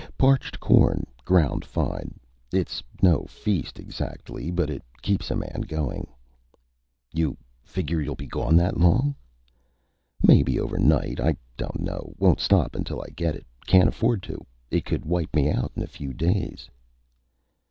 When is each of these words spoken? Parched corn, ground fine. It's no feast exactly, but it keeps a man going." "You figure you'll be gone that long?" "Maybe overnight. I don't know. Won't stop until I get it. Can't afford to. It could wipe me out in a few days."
Parched 0.17 0.59
corn, 0.59 1.05
ground 1.23 1.63
fine. 1.63 2.19
It's 2.51 2.81
no 3.03 3.25
feast 3.25 3.77
exactly, 3.77 4.49
but 4.49 4.71
it 4.71 4.81
keeps 5.03 5.29
a 5.29 5.35
man 5.35 5.61
going." 5.67 6.07
"You 7.13 7.37
figure 7.61 8.01
you'll 8.01 8.15
be 8.15 8.25
gone 8.25 8.55
that 8.55 8.79
long?" 8.79 9.13
"Maybe 10.23 10.59
overnight. 10.59 11.19
I 11.19 11.37
don't 11.55 11.79
know. 11.81 12.15
Won't 12.17 12.39
stop 12.39 12.75
until 12.75 12.99
I 12.99 13.11
get 13.15 13.35
it. 13.35 13.45
Can't 13.67 13.89
afford 13.89 14.23
to. 14.23 14.43
It 14.71 14.85
could 14.85 15.05
wipe 15.05 15.35
me 15.35 15.51
out 15.51 15.71
in 15.75 15.83
a 15.83 15.87
few 15.87 16.13
days." 16.13 16.67